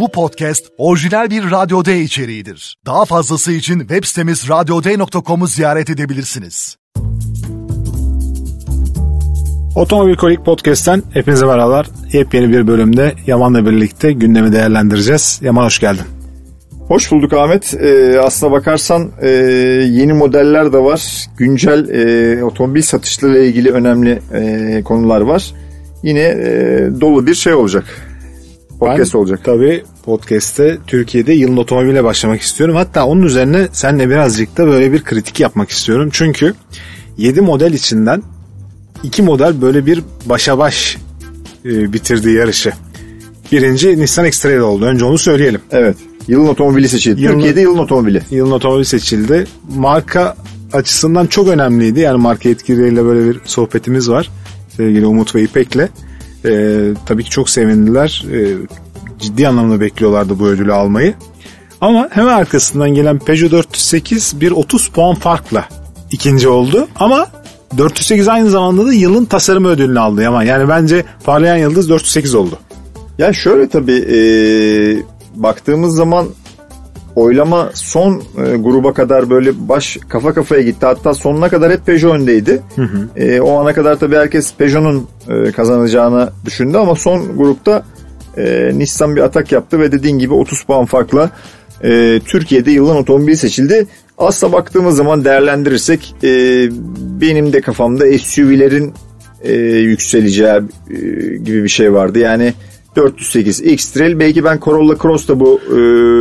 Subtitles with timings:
[0.00, 2.76] Bu podcast orijinal bir Radyo D içeriğidir.
[2.86, 6.76] Daha fazlası için web sitemiz radyoday.com'u ziyaret edebilirsiniz.
[9.74, 11.86] Otomobil Kolik Podcast'ten hepinize merhabalar.
[12.12, 15.40] Yepyeni bir bölümde Yaman'la birlikte gündemi değerlendireceğiz.
[15.42, 16.04] Yaman hoş geldin.
[16.88, 17.74] Hoş bulduk Ahmet.
[17.74, 19.28] Ee, aslına bakarsan e,
[19.90, 21.26] yeni modeller de var.
[21.36, 25.54] Güncel e, otomobil satışlarıyla ilgili önemli e, konular var.
[26.02, 28.07] Yine e, dolu bir şey olacak.
[28.78, 29.40] Podcast ben, olacak.
[29.44, 32.76] Tabii podcast'te Türkiye'de yılın otomobiyle başlamak istiyorum.
[32.76, 36.08] Hatta onun üzerine seninle birazcık da böyle bir kritik yapmak istiyorum.
[36.12, 36.54] Çünkü
[37.18, 38.22] 7 model içinden
[39.02, 40.96] 2 model böyle bir başa baş
[41.64, 42.72] e, bitirdi yarışı.
[43.52, 44.84] Birinci Nissan X-Trail oldu.
[44.84, 45.60] Önce onu söyleyelim.
[45.70, 45.96] Evet.
[46.28, 47.22] Yılın otomobili seçildi.
[47.22, 48.22] Yılın, Türkiye'de yılın otomobili.
[48.30, 49.46] Yılın otomobili seçildi.
[49.76, 50.36] Marka
[50.72, 52.00] açısından çok önemliydi.
[52.00, 54.30] Yani marka yetkilileriyle böyle bir sohbetimiz var.
[54.76, 55.88] Sevgili Umut ve İpek'le.
[56.44, 58.24] Ee, tabii ki çok sevindiler.
[58.32, 58.54] Ee,
[59.18, 61.14] ciddi anlamda bekliyorlardı bu ödülü almayı.
[61.80, 65.68] Ama hemen arkasından gelen Peugeot 408 bir 30 puan farkla
[66.12, 66.88] ikinci oldu.
[66.96, 67.26] Ama
[67.78, 70.42] 408 aynı zamanda da yılın tasarım ödülünü aldı Yaman.
[70.42, 72.58] Yani bence parlayan yıldız 408 oldu.
[73.18, 74.18] Ya şöyle tabii e,
[75.34, 76.26] baktığımız zaman
[77.18, 80.86] oylama son e, gruba kadar böyle baş kafa kafaya gitti.
[80.86, 82.62] Hatta sonuna kadar hep Peugeot öndeydi.
[82.76, 83.08] Hı hı.
[83.16, 87.82] E, o ana kadar tabii herkes Peugeot'un e, kazanacağını düşündü ama son grupta
[88.36, 91.30] e, Nissan bir atak yaptı ve dediğin gibi 30 puan farkla
[91.84, 93.86] e, Türkiye'de yılın otomobili seçildi.
[94.18, 96.28] Aslında baktığımız zaman değerlendirirsek e,
[97.20, 98.94] benim de kafamda SUV'lerin
[99.42, 100.60] e, yükseleceği
[100.90, 100.96] e,
[101.36, 102.18] gibi bir şey vardı.
[102.18, 102.54] Yani
[102.98, 105.78] 408 X-Trail belki ben Corolla Cross da bu e,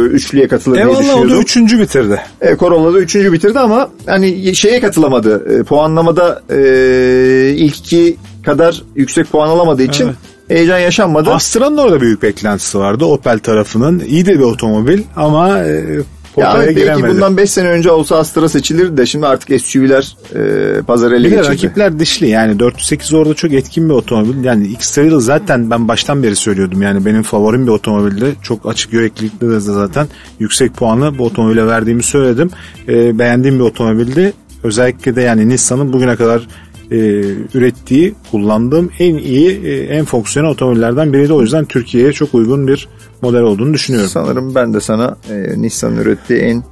[0.07, 1.23] üçlüye katılır diye düşünüyordum.
[1.23, 2.21] Eyvallah o da üçüncü bitirdi.
[2.41, 5.59] E, Corolla da üçüncü bitirdi ama hani şeye katılamadı.
[5.59, 6.59] E, puanlamada e,
[7.55, 10.15] ilk iki kadar yüksek puan alamadığı için evet.
[10.47, 11.31] heyecan yaşanmadı.
[11.31, 13.99] Astra'nın orada büyük beklentisi vardı Opel tarafının.
[13.99, 15.99] İyi de bir otomobil ama e,
[16.37, 21.11] ya belki bundan 5 sene önce olsa Astra seçilirdi de şimdi artık SUV'ler e, pazar
[21.11, 21.47] ele geçirdi.
[21.47, 24.43] rakipler dişli yani 408 orada çok etkin bir otomobil.
[24.43, 28.31] Yani X-Trail zaten ben baştan beri söylüyordum yani benim favorim bir otomobilde.
[28.41, 30.07] Çok açık yüreklilikle de zaten
[30.39, 32.49] yüksek puanı bu otomobile verdiğimi söyledim.
[32.87, 34.33] E, beğendiğim bir otomobildi.
[34.63, 36.47] Özellikle de yani Nissan'ın bugüne kadar
[36.91, 36.97] e,
[37.53, 41.33] ürettiği, kullandığım en iyi, e, en fonksiyonel otomobillerden biriydi.
[41.33, 42.87] O yüzden Türkiye'ye çok uygun bir
[43.21, 44.09] model olduğunu düşünüyorum.
[44.09, 46.63] Sanırım ben de sana e, Nissan'ın ürettiği en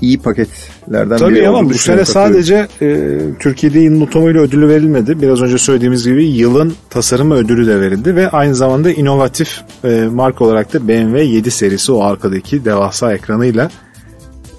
[0.00, 5.22] iyi paketlerden Tabii biri ama bu sene sadece e, Türkiye'de yılın otomobili ödülü verilmedi.
[5.22, 10.44] Biraz önce söylediğimiz gibi yılın tasarımı ödülü de verildi ve aynı zamanda inovatif e, marka
[10.44, 13.70] olarak da BMW 7 serisi o arkadaki devasa ekranıyla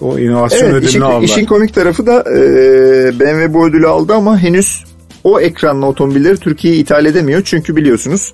[0.04, 1.24] o inovasyon evet, ödülünü işin, aldılar.
[1.24, 2.40] İşin komik tarafı da e,
[3.20, 4.84] BMW bu ödülü aldı ama henüz
[5.24, 7.42] o ekranlı otomobilleri Türkiye'ye ithal edemiyor.
[7.46, 8.34] Çünkü biliyorsunuz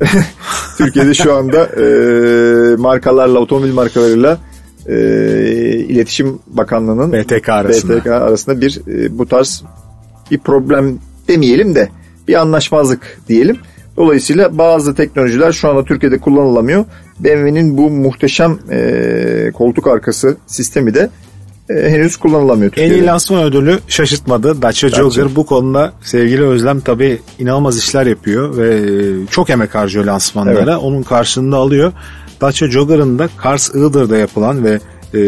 [0.78, 1.84] Türkiye'de şu anda e,
[2.76, 4.38] markalarla, otomobil markalarıyla
[4.86, 4.94] e,
[5.88, 9.64] İletişim Bakanlığı'nın BTK arasında, BTK arasında bir e, bu tarz
[10.30, 10.98] bir problem
[11.28, 11.88] demeyelim de
[12.28, 13.58] bir anlaşmazlık diyelim.
[14.00, 16.84] Dolayısıyla bazı teknolojiler şu anda Türkiye'de kullanılamıyor.
[17.18, 21.10] BMW'nin bu muhteşem e, koltuk arkası sistemi de
[21.70, 22.94] e, henüz kullanılamıyor Türkiye'de.
[22.94, 24.62] En iyi lansman ödülü şaşırtmadı.
[24.62, 28.80] Dacia Jogger bu konuda sevgili Özlem tabi inanılmaz işler yapıyor ve
[29.30, 30.72] çok emek harcıyor lansmanlara.
[30.72, 30.82] Evet.
[30.82, 31.92] Onun karşılığında alıyor.
[32.40, 34.80] Dacia Jogger'ın da Kars Iğdır'da yapılan ve
[35.14, 35.20] e,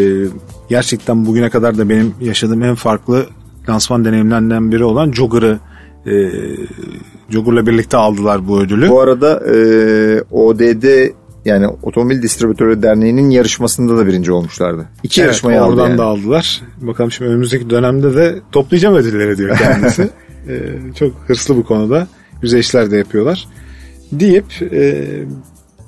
[0.69, 3.27] gerçekten bugüne kadar da benim yaşadığım en farklı
[3.69, 5.59] lansman deneyimlerinden biri olan Jogger'ı
[6.07, 6.13] e,
[7.33, 8.89] Jogger'la birlikte aldılar bu ödülü.
[8.89, 9.57] Bu arada e,
[10.31, 11.11] ODD
[11.45, 14.87] yani Otomobil Distribütörü Derneği'nin yarışmasında da birinci olmuşlardı.
[15.03, 15.99] İki evet, yarışmayı aldı oradan yani.
[15.99, 16.61] da aldılar.
[16.81, 20.11] Bakalım şimdi önümüzdeki dönemde de toplayacağım ödülleri diyor kendisi.
[20.49, 20.61] ee,
[20.99, 22.07] çok hırslı bu konuda.
[22.43, 23.49] Güzel işler de yapıyorlar.
[24.13, 25.05] Deyip e,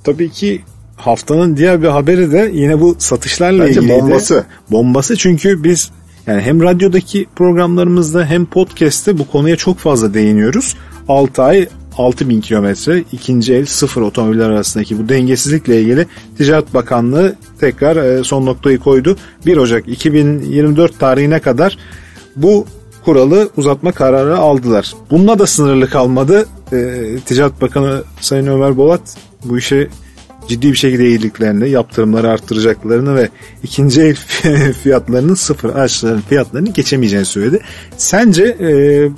[0.05, 0.62] tabii ki
[0.97, 3.93] haftanın diğer bir haberi de yine bu satışlarla Bence ilgili.
[3.93, 4.44] bombası.
[4.71, 5.91] Bombası çünkü biz
[6.26, 10.76] yani hem radyodaki programlarımızda hem podcast'te bu konuya çok fazla değiniyoruz.
[11.09, 16.06] 6 ay 6000 kilometre ikinci el sıfır otomobiller arasındaki bu dengesizlikle ilgili
[16.38, 19.17] Ticaret Bakanlığı tekrar e, son noktayı koydu.
[19.46, 21.78] 1 Ocak 2024 tarihine kadar
[22.37, 22.67] bu
[23.05, 24.94] kuralı uzatma kararı aldılar.
[25.11, 26.46] Bununla da sınırlı kalmadı.
[26.73, 29.88] E, Ticaret Bakanı Sayın Ömer Bolat bu işe
[30.49, 33.29] ciddi bir şekilde iyiliklerini, yaptırımları arttıracaklarını ve
[33.62, 34.14] ikinci el
[34.82, 37.61] fiyatlarının sıfır araçların fiyatlarını geçemeyeceğini söyledi.
[37.96, 38.69] Sence e,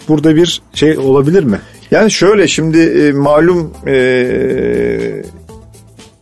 [0.08, 1.60] burada bir şey olabilir mi?
[1.90, 5.22] Yani şöyle şimdi e, malum e,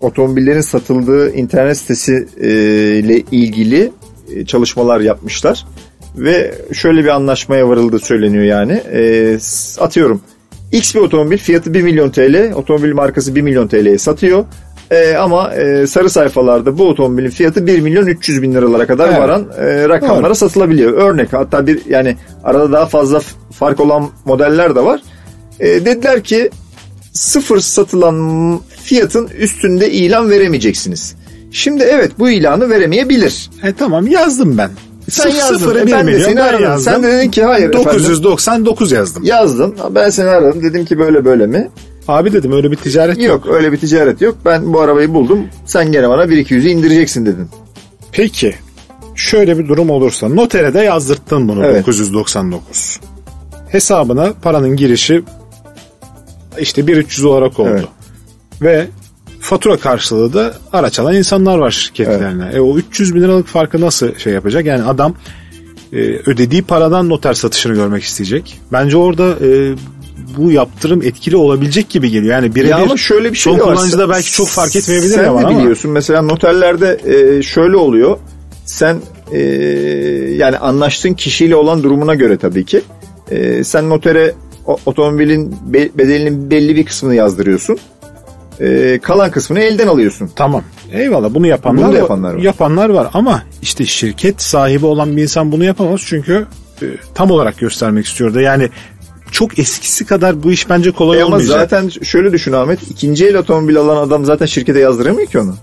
[0.00, 2.48] otomobillerin satıldığı internet sitesi e,
[2.98, 3.92] ile ilgili
[4.34, 5.66] e, çalışmalar yapmışlar
[6.16, 8.72] ve şöyle bir anlaşmaya varıldı söyleniyor yani.
[8.72, 9.38] E,
[9.78, 10.20] atıyorum
[10.72, 14.44] X bir otomobil fiyatı 1 milyon TL, otomobil markası 1 milyon TL'ye satıyor
[14.90, 19.18] E, ama e, sarı sayfalarda bu otomobilin fiyatı 1 milyon 300 bin liralara kadar Evet.
[19.18, 20.34] varan e, rakamlara Doğru.
[20.34, 20.92] satılabiliyor.
[20.92, 23.20] Örnek hatta bir yani arada daha fazla
[23.52, 25.00] fark olan modeller de var.
[25.60, 26.50] E, dediler ki
[27.12, 31.14] sıfır satılan fiyatın üstünde ilan veremeyeceksiniz.
[31.52, 33.50] Şimdi evet bu ilanı veremeyebilir.
[33.62, 34.70] E tamam yazdım ben.
[35.10, 35.56] Sen Sıf- yazdın.
[35.58, 36.64] sıfırı E, ben de seni aradım.
[36.64, 36.92] yazdım.
[36.92, 37.84] Sen de dedin ki hayır efendim.
[37.90, 39.24] 999 yazdım.
[39.24, 39.74] Yazdın.
[39.90, 40.62] Ben seni aradım.
[40.62, 41.68] Dedim ki böyle böyle mi?
[42.08, 43.46] Abi dedim öyle bir ticaret yok.
[43.46, 44.36] Yok öyle bir ticaret yok.
[44.44, 45.46] Ben bu arabayı buldum.
[45.66, 47.48] Sen gene bana 1-200'ü indireceksin dedin.
[48.12, 48.54] Peki
[49.14, 51.86] şöyle bir durum olursa notere de yazdırttın bunu Evet.
[51.86, 53.00] 999.
[53.68, 55.22] Hesabına paranın girişi
[56.58, 57.68] işte 1300 olarak oldu.
[57.70, 57.84] Evet.
[58.62, 58.86] Ve
[59.40, 62.50] fatura karşılığı da araç alan insanlar var şirketlerine.
[62.54, 64.66] E o 300 bin liralık farkı nasıl şey yapacak?
[64.66, 65.14] Yani adam
[65.92, 65.96] e,
[66.26, 68.60] ödediği paradan noter satışını görmek isteyecek.
[68.72, 69.74] Bence orada e,
[70.36, 72.32] bu yaptırım etkili olabilecek gibi geliyor.
[72.34, 73.74] Yani Ya birebir ama şöyle bir şey son de var.
[73.74, 77.00] kullanıcıda belki çok fark etmeyebilir Sen ama de ama- biliyorsun mesela noterlerde
[77.38, 78.18] e, şöyle oluyor.
[78.64, 78.96] Sen
[79.32, 79.38] e,
[80.36, 82.80] yani anlaştığın kişiyle olan durumuna göre tabii ki.
[83.30, 84.34] E, sen notere
[84.66, 87.78] o- otomobilin be- bedelinin belli bir kısmını yazdırıyorsun.
[88.60, 90.30] E, kalan kısmını elden alıyorsun.
[90.36, 90.62] Tamam.
[90.92, 92.38] Eyvallah bunu yapanlar, Bunu yapanlar var.
[92.42, 96.46] Yapanlar var ama işte şirket sahibi olan bir insan bunu yapamaz çünkü
[97.14, 98.68] tam olarak göstermek istiyor da yani
[99.34, 101.58] çok eskisi kadar bu iş bence kolay E ama olmayacak.
[101.70, 102.82] zaten şöyle düşün Ahmet.
[102.90, 105.54] ikinci el otomobil alan adam zaten şirkete yazdıramıyor ki onu.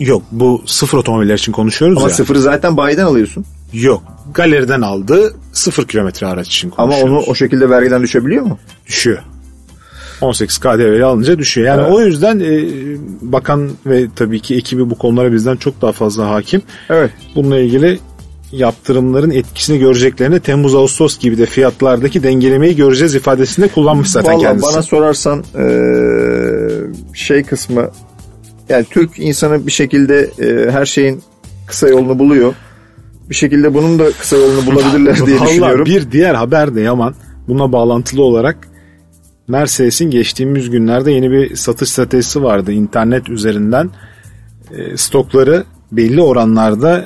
[0.00, 2.14] Yok bu sıfır otomobiller için konuşuyoruz Ama ya.
[2.14, 3.44] sıfırı zaten bayiden alıyorsun.
[3.72, 4.02] Yok
[4.34, 7.24] galeriden aldı sıfır kilometre araç için Ama konuşuyoruz.
[7.26, 8.58] onu o şekilde vergiden düşebiliyor mu?
[8.86, 9.18] düşüyor.
[10.20, 11.66] 18 KDV'yi alınca düşüyor.
[11.66, 11.92] Yani Evet.
[11.92, 12.64] o yüzden e,
[13.22, 16.62] bakan ve tabii ki ekibi bu konulara bizden çok daha fazla hakim.
[16.90, 17.10] Evet.
[17.34, 17.98] Bununla ilgili
[18.52, 24.66] yaptırımların etkisini göreceklerini Temmuz-Ağustos gibi de fiyatlardaki dengelemeyi göreceğiz ifadesinde kullanmış zaten Vallahi kendisi.
[24.72, 25.44] bana sorarsan
[27.14, 27.90] şey kısmı
[28.68, 30.30] yani Türk insanı bir şekilde
[30.70, 31.22] her şeyin
[31.66, 32.54] kısa yolunu buluyor.
[33.30, 35.84] Bir şekilde bunun da kısa yolunu bulabilirler diye Vallahi düşünüyorum.
[35.86, 37.14] bir diğer haber de Yaman
[37.48, 38.68] buna bağlantılı olarak
[39.48, 42.72] Mercedes'in geçtiğimiz günlerde yeni bir satış stratejisi vardı.
[42.72, 43.90] İnternet üzerinden
[44.96, 47.04] stokları belli oranlarda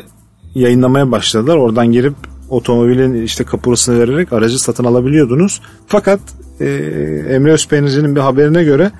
[0.54, 1.56] yayınlamaya başladılar.
[1.56, 2.14] Oradan girip
[2.48, 5.60] otomobilin işte kapurasını vererek aracı satın alabiliyordunuz.
[5.86, 6.20] Fakat
[6.60, 6.66] e,
[7.28, 8.90] Emre Özpeynirci'nin bir haberine göre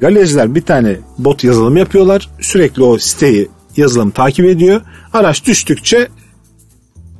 [0.00, 2.30] galericiler bir tane bot yazılım yapıyorlar.
[2.40, 4.80] Sürekli o siteyi yazılım takip ediyor.
[5.12, 6.08] Araç düştükçe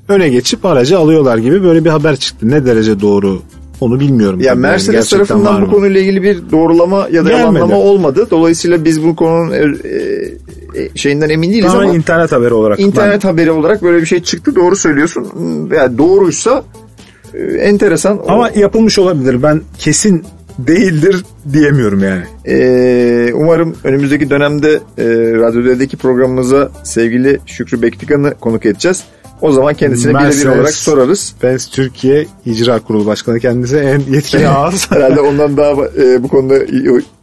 [0.09, 2.51] öne geçip aracı alıyorlar gibi böyle bir haber çıktı.
[2.51, 3.43] Ne derece doğru
[3.83, 4.41] onu bilmiyorum.
[4.41, 4.47] Ya.
[4.47, 8.27] Yani Mercedes var tarafından bu konuyla ilgili bir doğrulama ya da yalanlama olmadı.
[8.31, 9.59] Dolayısıyla biz bu konunun e,
[10.81, 12.81] e, şeyinden emin değiliz Tamamen ama internet haberi olarak.
[12.81, 14.55] internet haberi olarak böyle bir şey çıktı.
[14.55, 15.27] Doğru söylüyorsun.
[15.77, 16.65] Yani doğruysa
[17.35, 18.19] e, enteresan.
[18.29, 19.43] Ben- ama yapılmış olabilir.
[19.43, 20.25] Ben kesin
[20.59, 22.23] değildir diyemiyorum yani.
[22.47, 25.05] Ee, umarım önümüzdeki dönemde e,
[25.39, 29.05] Radyo programımıza sevgili Şükrü Bektikan'ı konuk edeceğiz.
[29.43, 31.35] O zaman kendisine birebir olarak sorarız.
[31.43, 34.91] Benz Türkiye İcra Kurulu Başkanı kendisi en yetkili ağız.
[34.91, 36.55] Herhalde ondan daha e, bu konuda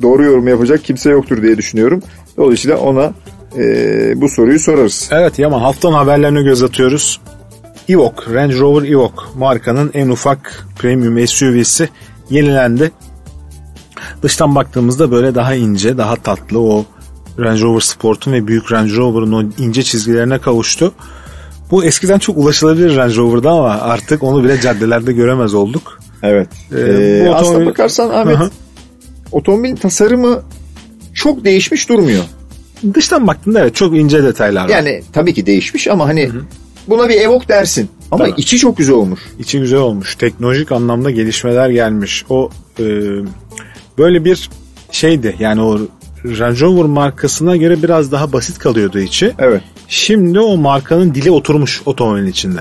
[0.01, 2.01] doğru yorum yapacak kimse yoktur diye düşünüyorum.
[2.37, 3.13] Dolayısıyla ona
[3.57, 3.63] e,
[4.21, 5.09] bu soruyu sorarız.
[5.11, 7.21] evet Yaman haftanın haberlerine göz atıyoruz.
[7.89, 11.89] Evoque, Range Rover Evoque markanın en ufak premium SUV'si
[12.29, 12.91] yenilendi.
[14.23, 16.85] Dıştan baktığımızda böyle daha ince, daha tatlı o
[17.39, 20.93] Range Rover Sport'un ve büyük Range Rover'ın o ince çizgilerine kavuştu.
[21.71, 25.99] Bu eskiden çok ulaşılabilir Range Rover'da ama artık onu bile caddelerde göremez olduk.
[26.23, 26.47] Evet.
[26.75, 28.49] Ee, Ee, bu aslına otomobil- bakarsan Ahmet hı.
[29.31, 30.41] otomobilin tasarımı
[31.13, 32.23] çok değişmiş durmuyor.
[32.93, 34.69] Dıştan baktığında evet çok ince detaylar var.
[34.69, 36.29] Yani tabii ki değişmiş ama hani
[36.87, 37.89] buna bir evok dersin.
[38.11, 38.41] Ama Tabii.
[38.41, 39.19] içi çok güzel olmuş.
[39.39, 40.15] İçi güzel olmuş.
[40.15, 42.25] Teknolojik anlamda gelişmeler gelmiş.
[42.29, 42.49] O
[42.79, 42.83] e,
[43.97, 44.49] böyle bir
[44.91, 45.35] şeydi.
[45.39, 45.79] Yani o
[46.25, 49.31] Range Rover markasına göre biraz daha basit kalıyordu içi.
[49.39, 49.61] Evet.
[49.87, 52.59] Şimdi o markanın dili oturmuş otomobilin içinde.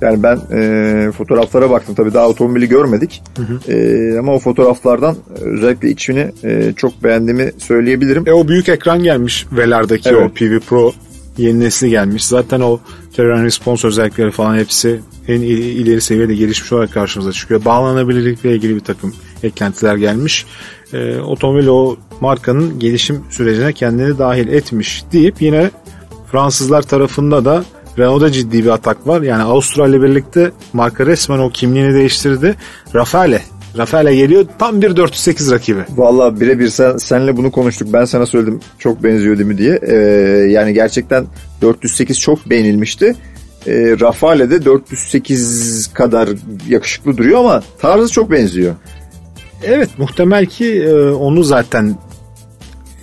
[0.00, 3.22] Yani ben e, fotoğraflara baktım tabii daha otomobili görmedik.
[3.68, 8.24] E, ama o fotoğraflardan özellikle içini e, çok beğendiğimi söyleyebilirim.
[8.28, 10.30] E o büyük ekran gelmiş Velar'daki Evet.
[10.30, 10.92] o PV Pro
[11.38, 12.24] yeni nesli gelmiş.
[12.26, 12.80] Zaten o
[13.16, 17.64] terör response özellikleri falan hepsi en il- ileri seviyede gelişmiş olarak karşımıza çıkıyor.
[17.64, 20.46] Bağlanabilirlikle ilgili bir takım eklentiler gelmiş.
[20.92, 25.70] E, otomobil o markanın gelişim sürecine kendini dahil etmiş deyip yine
[26.32, 27.64] Fransızlar tarafında da
[27.98, 29.22] Renault'da ciddi bir atak var.
[29.22, 32.54] Yani Avustralya birlikte marka resmen o kimliğini değiştirdi.
[32.94, 33.42] Rafale.
[33.78, 35.80] Rafale geliyor tam bir 408 rakibi.
[35.96, 37.88] Vallahi birebir sen, senle bunu konuştuk.
[37.92, 39.78] Ben sana söyledim çok benziyor değil mi diye.
[39.82, 39.94] E,
[40.50, 41.26] yani gerçekten
[41.62, 43.14] 408 çok beğenilmişti.
[43.66, 46.28] E, Rafale de 408 kadar
[46.68, 48.74] yakışıklı duruyor ama tarzı çok benziyor.
[49.62, 51.96] Evet muhtemel ki e, onu zaten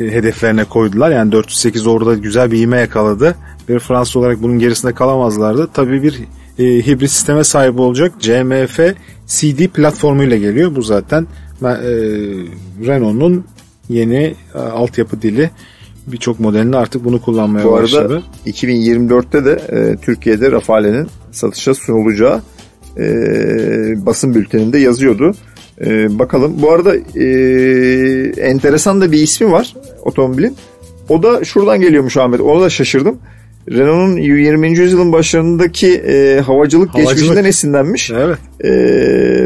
[0.10, 1.12] hedeflerine koydular.
[1.12, 3.36] Yani 408 orada güzel bir ivme yakaladı.
[3.70, 5.70] Bir Fransız olarak bunun gerisinde kalamazlardı.
[5.74, 6.20] Tabii bir
[6.60, 8.80] e, hibrit sisteme sahip olacak CMF
[9.28, 10.76] CD platformuyla geliyor.
[10.76, 11.28] Bu zaten
[11.64, 11.68] e,
[12.88, 13.46] Renault'un
[13.90, 15.50] yeni e, altyapı dili.
[16.08, 18.24] Birçok modelinde artık bunu kullanmaya Bu arada başladı.
[18.46, 22.42] 2024'te de e, Türkiye'de Rafale'nin satışa sunulacağı
[22.98, 23.06] e,
[24.06, 25.34] basın bülteninde yazıyordu.
[25.86, 26.54] E, bakalım.
[26.62, 27.26] Bu arada e,
[28.42, 30.56] enteresan da bir ismi var otomobilin.
[31.10, 32.42] O da şuradan geliyormuş Ahmet.
[32.42, 33.18] Ona da şaşırdım.
[33.72, 34.80] Renault'un 20.
[34.80, 37.10] yüzyılın başlarındaki e, havacılık, Havacılık.
[37.16, 38.12] geçmişinden esinlenmiş.
[38.12, 38.38] Evet.
[38.64, 38.70] E,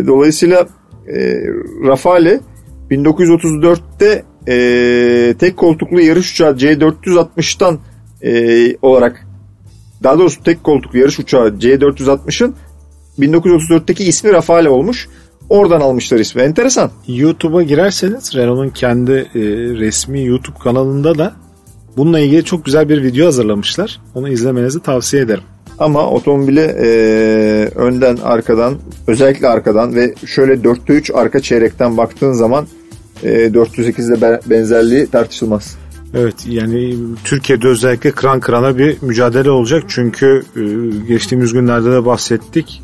[0.07, 0.67] dolayısıyla
[1.07, 1.43] e,
[1.87, 2.39] Rafale
[2.91, 7.77] 1934'te e, tek koltuklu yarış uçağı C460'tan
[8.21, 8.31] e,
[8.81, 9.27] olarak
[10.03, 12.55] daha doğrusu tek koltuklu yarış uçağı C460'ın
[13.19, 15.07] 1934'teki ismi Rafale olmuş.
[15.49, 16.41] Oradan almışlar ismi.
[16.41, 16.91] Enteresan.
[17.07, 19.39] YouTube'a girerseniz Renault'un kendi e,
[19.79, 21.33] resmi YouTube kanalında da
[21.97, 24.01] bununla ilgili çok güzel bir video hazırlamışlar.
[24.15, 25.43] Onu izlemenizi tavsiye ederim.
[25.79, 26.87] Ama otomobile e,
[27.75, 28.75] önden arkadan
[29.07, 32.67] özellikle arkadan ve şöyle 4'te 3 arka çeyrekten baktığın zaman
[33.23, 35.77] e, 408'le be- benzerliği tartışılmaz.
[36.13, 39.83] Evet yani Türkiye'de özellikle kıran kırana bir mücadele olacak.
[39.87, 40.61] Çünkü e,
[41.07, 42.81] geçtiğimiz günlerde de bahsettik.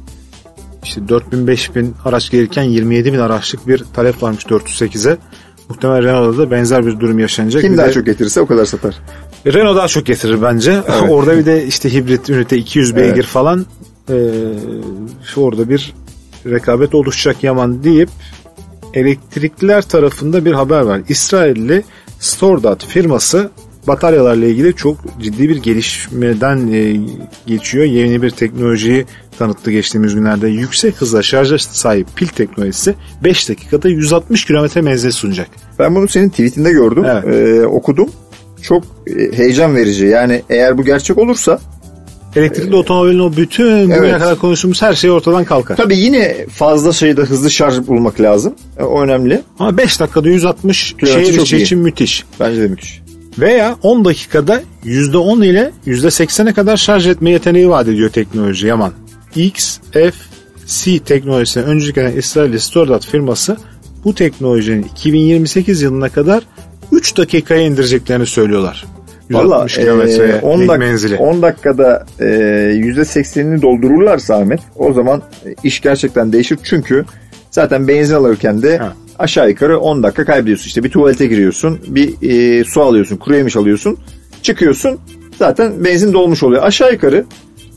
[0.83, 5.17] İşte 4000-5000 araç gelirken 27 bin araçlık bir talep varmış 408'e.
[5.69, 7.61] Muhtemelen Renault'da da benzer bir durum yaşanacak.
[7.61, 8.95] Kim Bir daha de- çok getirirse o kadar satar.
[9.45, 10.81] Renault daha çok getirir bence.
[11.09, 13.25] orada bir de işte hibrit ünite 200 beygir Evet.
[13.25, 13.65] falan
[14.09, 14.15] e,
[15.25, 15.93] şu orada bir
[16.45, 18.09] rekabet oluşacak Yaman deyip
[18.93, 21.01] elektrikliler tarafında bir haber var.
[21.09, 21.83] İsrailli
[22.19, 23.49] Stordat firması
[23.87, 26.99] bataryalarla ilgili çok ciddi bir gelişmeden e,
[27.47, 27.85] geçiyor.
[27.85, 29.05] Yeni bir teknolojiyi
[29.39, 30.47] tanıttı geçtiğimiz günlerde.
[30.47, 35.47] Yüksek hızla şarja sahip pil teknolojisi 5 dakikada 160 km menzil sunacak.
[35.79, 37.05] Ben bunu senin tweetinde gördüm.
[37.05, 37.25] Evet.
[37.25, 38.09] e, okudum.
[38.61, 40.05] Çok e, heyecan verici.
[40.05, 41.59] Yani eğer bu gerçek olursa
[42.35, 44.19] Elektrikli otomobilin o bütün bugüne Evet.
[44.19, 45.75] kadar konuştuğumuz her şey ortadan kalkar.
[45.75, 48.55] tabii yine fazla sayıda hızlı şarj bulmak lazım.
[48.79, 49.41] E, o önemli.
[49.59, 52.25] Ama 5 dakikada 160 Kilometre şehir içi için müthiş.
[52.39, 53.01] Bence de müthiş.
[53.39, 58.93] Veya 10 dakikada %10 ile %80'e kadar şarj etme yeteneği vaat ediyor teknoloji Yaman.
[59.35, 63.57] XFC teknolojisine öncülük eden İsrailli Stordat firması
[64.03, 66.43] bu teknolojinin 2028 yılına kadar
[66.91, 68.85] 3 dakikaya indireceklerini söylüyorlar.
[69.31, 71.17] Valla 160 kilometreye 10, dak- menzili.
[71.17, 76.59] 10 dakikada e, %80'ini doldururlarsa Ahmet o zaman e, iş gerçekten değişir.
[76.63, 77.05] Çünkü
[77.51, 78.93] zaten benzin alırken de Ha.
[79.21, 80.67] Aşağı yukarı 10 dakika kaybediyorsun.
[80.67, 83.97] İşte bir tuvalete giriyorsun, bir e, su alıyorsun, kuru yemiş alıyorsun,
[84.41, 84.99] çıkıyorsun
[85.39, 86.63] zaten benzin dolmuş oluyor.
[86.63, 87.25] Aşağı yukarı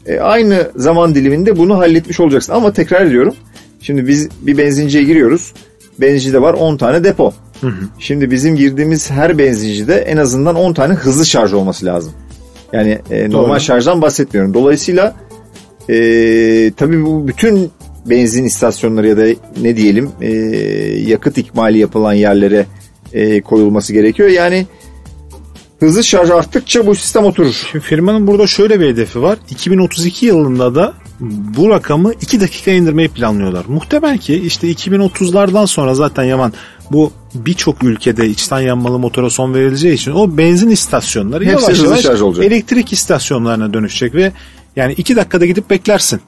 [0.07, 2.53] e, aynı zaman diliminde bunu halletmiş olacaksın.
[2.53, 3.35] Ama tekrar ediyorum
[3.81, 5.53] şimdi biz bir benzinciye giriyoruz.
[6.01, 7.33] Benzincide var 10 tane depo.
[7.99, 12.13] Şimdi bizim girdiğimiz her benzincide en azından 10 tane hızlı şarj olması lazım.
[12.73, 13.61] Yani e, normal Doğru.
[13.61, 14.55] şarjdan bahsetmiyorum.
[14.55, 15.15] Dolayısıyla
[15.89, 15.97] e,
[16.77, 17.71] tabii bu bütün
[18.07, 19.27] benzin istasyonları ya da
[19.63, 20.33] ne diyelim e,
[21.11, 22.67] yakıt ikmali yapılan yerlere
[23.13, 24.29] e, koyulması gerekiyor.
[24.29, 24.67] Yani
[25.81, 27.67] hızlı şarj arttıkça bu sistem oturur.
[27.71, 29.39] Şimdi firmanın burada şöyle bir hedefi var.
[29.51, 30.95] 2032 yılında da
[31.57, 33.65] bu rakamı 2 dakika indirmeyi planlıyorlar.
[33.69, 36.53] Muhtemel ki işte 2030'lardan sonra zaten Yaman
[36.91, 42.01] bu birçok ülkede içten yanmalı motora son verileceği için o benzin istasyonları Hepsi yavaş yavaş
[42.01, 42.45] şarj olacak.
[42.45, 44.33] elektrik istasyonlarına dönüşecek ve
[44.77, 46.21] yani 2 dakikada gidip beklersin.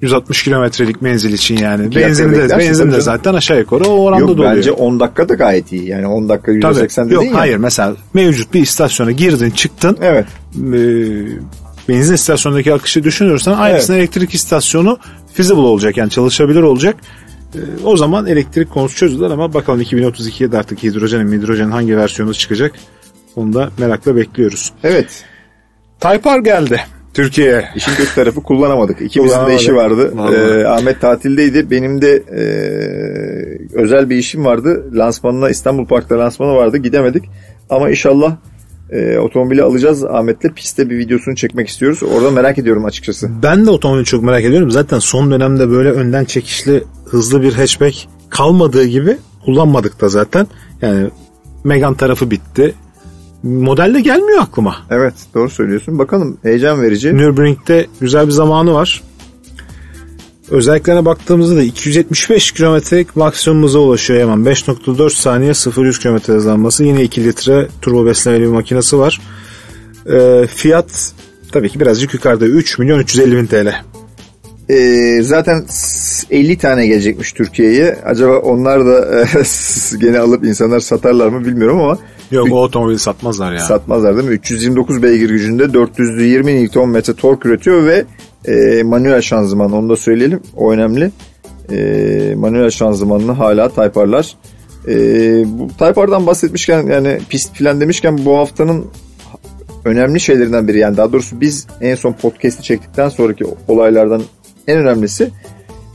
[0.00, 1.84] 160 kilometrelik menzil için yani.
[1.84, 4.56] dakika Benzin de, benzin de zaten aşağı yukarı o oranda Yok doluyor.
[4.56, 5.88] bence 10 dakika da gayet iyi.
[5.88, 6.60] Yani 10 dakika %80
[6.94, 7.06] Tabii.
[7.06, 7.34] dedin Yok ya.
[7.34, 10.26] hayır mesela mevcut bir istasyona girdin çıktın Evet.
[10.56, 10.78] e,
[11.88, 14.98] benzin istasyonundaki akışı düşünürsen aynısının elektrik istasyonu
[15.32, 16.96] feasible olacak yani çalışabilir olacak.
[17.54, 22.34] E, o zaman elektrik konusu çözülür ama bakalım 2032'ye de artık hidrojenin hidrojenin hangi versiyonu
[22.34, 22.72] çıkacak
[23.36, 24.72] onu da merakla bekliyoruz.
[24.84, 25.24] Evet.
[26.00, 26.80] Type R geldi
[27.16, 27.64] Türkiye'ye.
[27.76, 29.00] İşin kötü tarafı kullanamadık.
[29.00, 30.12] İkimizin de işi vardı.
[30.14, 30.34] Vallahi.
[30.34, 31.70] Ee, Ahmet tatildeydi.
[31.70, 32.42] Benim de e,
[33.74, 34.84] özel bir işim vardı.
[34.92, 36.76] Lansmanına İstanbul Park'ta lansmanı vardı.
[36.76, 37.24] Gidemedik.
[37.70, 38.36] Ama inşallah
[38.90, 40.04] e, otomobili alacağız.
[40.04, 42.02] Ahmet'le pistte bir videosunu çekmek istiyoruz.
[42.02, 43.30] Orada merak ediyorum açıkçası.
[43.42, 44.70] Ben de otomobili çok merak ediyorum.
[44.70, 47.96] Zaten son dönemde böyle önden çekişli hızlı bir hatchback
[48.30, 50.46] kalmadığı gibi kullanmadık da zaten.
[50.82, 51.10] Yani
[51.64, 52.74] Megane tarafı bitti.
[53.42, 54.76] Modelde gelmiyor aklıma.
[54.90, 55.98] Evet doğru söylüyorsun.
[55.98, 57.16] Bakalım heyecan verici.
[57.16, 59.02] Nürburgring'de güzel bir zamanı var.
[60.50, 64.38] Özelliklerine baktığımızda da 275 kilometrelik maksimumumuza ulaşıyor hemen.
[64.38, 66.84] 5.4 saniye 0-100 kilometre hızlanması.
[66.84, 69.20] Yine 2 litre turbo beslemeli bir makinesi var.
[70.12, 71.12] Ee, fiyat
[71.52, 72.46] tabii ki birazcık yukarıda.
[72.46, 73.74] 3 milyon 350 bin TL.
[74.70, 75.64] Ee, zaten
[76.30, 77.98] 50 tane gelecekmiş Türkiye'ye.
[78.04, 79.26] Acaba onlar da e,
[79.98, 81.98] gene alıp insanlar satarlar mı bilmiyorum ama
[82.30, 83.58] Yok o otomobili satmazlar ya.
[83.58, 84.34] Satmazlar değil mi?
[84.34, 88.04] 329 beygir gücünde 420 Nm tork üretiyor ve
[88.44, 90.40] e, manuel şanzıman onu da söyleyelim.
[90.56, 91.10] O önemli.
[91.70, 94.36] E, manuel şanzımanını hala Type R'lar.
[94.88, 94.94] E,
[95.58, 98.86] bu Type R'dan bahsetmişken yani pist falan demişken bu haftanın
[99.84, 100.78] önemli şeylerinden biri.
[100.78, 104.22] Yani daha doğrusu biz en son podcast'i çektikten sonraki olaylardan
[104.66, 105.30] en önemlisi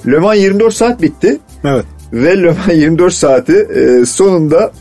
[0.08, 1.40] Le Mans 24 saat bitti.
[1.64, 1.86] Evet.
[2.14, 4.72] Ve Le Mans 24 saati e, sonunda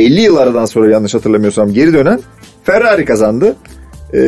[0.00, 2.20] 50 yıl aradan sonra yanlış hatırlamıyorsam geri dönen
[2.64, 3.56] Ferrari kazandı.
[4.14, 4.22] E,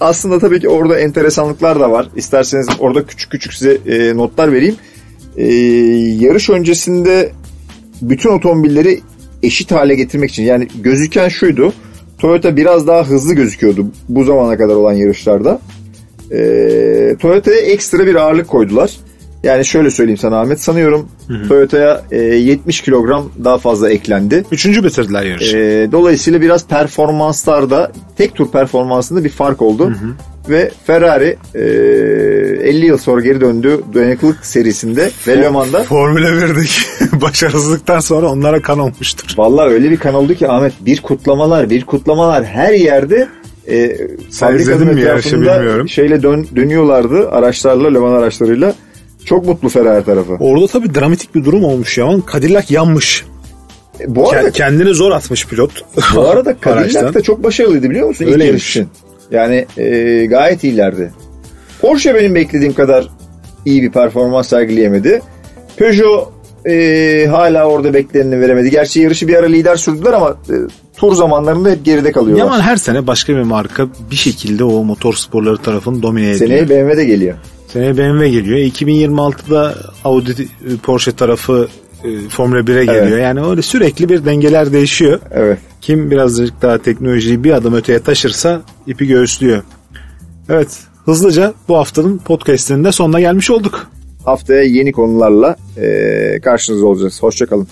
[0.00, 2.08] aslında tabii ki orada enteresanlıklar da var.
[2.16, 4.76] İsterseniz orada küçük küçük size e, notlar vereyim.
[5.36, 5.44] E,
[6.24, 7.32] yarış öncesinde
[8.02, 9.00] bütün otomobilleri
[9.42, 11.72] eşit hale getirmek için yani gözüken şuydu.
[12.18, 15.60] Toyota biraz daha hızlı gözüküyordu bu zamana kadar olan yarışlarda.
[16.32, 18.96] E, Toyota'ya ekstra bir ağırlık koydular.
[19.46, 20.60] Yani şöyle söyleyeyim sana Ahmet.
[20.60, 21.08] Sanıyorum
[21.48, 24.44] Toyota'ya e, 70 kilogram daha fazla eklendi.
[24.52, 25.56] Üçüncü bitirdiler yarışı.
[25.56, 29.92] E, dolayısıyla biraz performanslarda tek tur performansında bir fark oldu.
[30.48, 31.60] Ve Ferrari e,
[32.68, 35.82] 50 yıl sonra geri döndü dayanıklılık serisinde ve Le Mans'da.
[35.82, 39.34] Formula 1'deki başarısızlıktan sonra onlara kan olmuştur.
[39.36, 43.28] Vallahi öyle bir kan oldu ki Ahmet bir kutlamalar bir kutlamalar her yerde
[43.68, 43.96] e,
[44.30, 45.88] fabrikanın izledin mi yarışı bilmiyorum.
[45.88, 48.74] şeyle dön, dönüyorlardı araçlarla Le Mans araçlarıyla.
[49.26, 50.32] Çok mutlu Ferrari tarafı.
[50.32, 52.06] Orada tabii dramatik bir durum olmuş ya.
[52.32, 53.24] Cadillac yanmış.
[54.00, 55.70] E, Bu arada Ke- Kendini zor atmış pilot.
[56.14, 56.56] Bu arada.
[56.64, 58.24] Cadillac da çok başarılıydı biliyor musun?
[58.24, 58.46] Öyleymiş.
[58.48, 58.88] yarış için.
[59.30, 61.12] Yani e, gayet iyilerdi.
[61.80, 63.08] Porsche benim beklediğim kadar
[63.64, 65.22] iyi bir performans sergileyemedi.
[65.76, 66.32] Peugeot
[66.66, 68.70] e, hala orada bekleneni veremedi.
[68.70, 70.54] Gerçi yarışı bir ara lider sürdüler ama e,
[70.96, 72.44] tur zamanlarında hep geride kalıyorlar.
[72.44, 76.38] Yaman her sene başka bir marka bir şekilde o motor sporları tarafını domine ediyor.
[76.48, 77.34] Seneye BMW de geliyor.
[77.76, 78.58] Seneye BMW geliyor.
[78.58, 81.68] 2026'da Audi e, Porsche tarafı
[82.04, 83.06] e, Formula 1'e geliyor.
[83.06, 83.22] Evet.
[83.22, 85.20] Yani öyle sürekli bir dengeler değişiyor.
[85.30, 85.58] Evet.
[85.80, 89.62] Kim birazcık daha teknolojiyi bir adım öteye taşırsa ipi göğüslüyor.
[90.48, 90.68] Evet
[91.04, 93.90] hızlıca bu haftanın podcastinin de sonuna gelmiş olduk.
[94.24, 97.22] Haftaya yeni konularla e, karşınızda olacağız.
[97.22, 97.68] Hoşçakalın.